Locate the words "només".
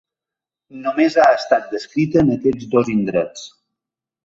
0.85-1.17